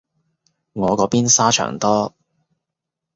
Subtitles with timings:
[0.73, 2.15] 我嗰邊沙場多